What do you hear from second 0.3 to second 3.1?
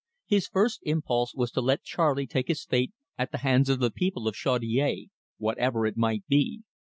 first impulse was to let Charley take his fate